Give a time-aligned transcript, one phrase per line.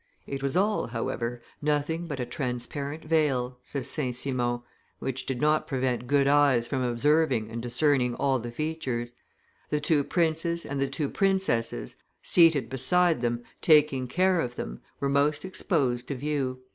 [0.25, 4.15] "It was all, however, nothing but a transparent veil," says St.
[4.15, 4.61] Simon,
[4.97, 9.13] "which did not prevent good eyes from observing and discerning all the features.
[9.69, 15.07] The two princes and the two princesses, seated beside them, taking care of them, were
[15.07, 16.63] most exposed to view.